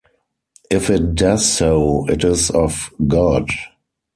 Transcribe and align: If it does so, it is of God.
If 0.71 0.89
it 0.89 1.13
does 1.13 1.45
so, 1.45 2.07
it 2.09 2.23
is 2.23 2.49
of 2.49 2.91
God. 3.07 3.51